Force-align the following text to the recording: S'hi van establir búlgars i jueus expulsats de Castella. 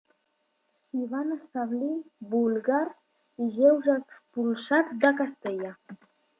S'hi 0.85 1.03
van 1.11 1.35
establir 1.35 1.91
búlgars 2.33 2.97
i 3.45 3.53
jueus 3.61 3.93
expulsats 3.99 5.01
de 5.07 5.17
Castella. 5.25 5.75